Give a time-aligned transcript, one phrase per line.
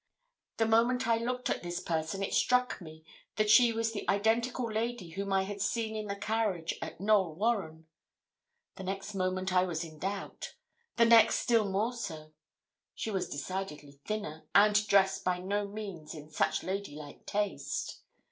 [0.57, 3.05] The moment I looked at this person, it struck me
[3.35, 7.35] that she was the identical lady whom I had seen in the carriage at Knowl
[7.35, 7.85] Warren.
[8.77, 10.55] The next moment I was in doubt;
[10.95, 12.33] the next, still more so.
[12.95, 18.01] She was decidedly thinner, and dressed by no means in such lady like taste.